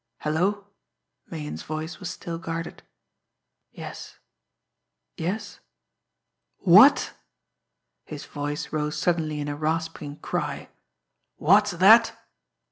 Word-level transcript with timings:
"Hello!" 0.21 0.65
Meighan's 1.29 1.61
voice 1.61 1.99
was 1.99 2.09
still 2.09 2.39
guarded. 2.39 2.81
"Yes 3.69 4.17
yes... 5.15 5.59
What!" 6.57 7.13
His 8.05 8.25
voice 8.25 8.73
rose 8.73 8.97
suddenly 8.97 9.39
in 9.39 9.47
a 9.47 9.55
rasping 9.55 10.15
cry. 10.17 10.69
"What's 11.37 11.69
that! 11.69 12.17